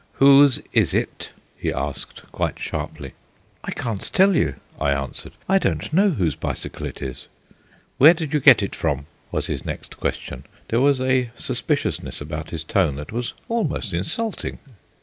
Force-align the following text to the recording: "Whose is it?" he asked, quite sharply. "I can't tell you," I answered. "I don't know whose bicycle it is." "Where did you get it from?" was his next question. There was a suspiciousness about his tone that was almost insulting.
"Whose 0.13 0.59
is 0.73 0.95
it?" 0.95 1.29
he 1.55 1.71
asked, 1.71 2.23
quite 2.31 2.57
sharply. 2.57 3.13
"I 3.63 3.69
can't 3.69 4.11
tell 4.11 4.35
you," 4.35 4.55
I 4.79 4.91
answered. 4.93 5.33
"I 5.47 5.59
don't 5.59 5.93
know 5.93 6.09
whose 6.09 6.33
bicycle 6.33 6.87
it 6.87 7.03
is." 7.03 7.27
"Where 7.99 8.15
did 8.15 8.33
you 8.33 8.39
get 8.39 8.63
it 8.63 8.73
from?" 8.73 9.05
was 9.31 9.45
his 9.45 9.63
next 9.63 9.97
question. 9.97 10.45
There 10.69 10.81
was 10.81 10.99
a 10.99 11.29
suspiciousness 11.35 12.19
about 12.19 12.49
his 12.49 12.63
tone 12.63 12.95
that 12.95 13.11
was 13.11 13.35
almost 13.47 13.93
insulting. 13.93 14.57